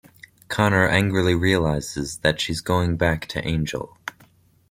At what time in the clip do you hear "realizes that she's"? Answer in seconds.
1.35-2.59